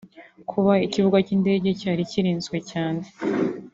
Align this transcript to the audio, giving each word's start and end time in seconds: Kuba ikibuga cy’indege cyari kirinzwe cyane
Kuba 0.49 0.73
ikibuga 0.85 1.17
cy’indege 1.25 1.67
cyari 1.79 2.03
kirinzwe 2.11 2.57
cyane 2.71 3.01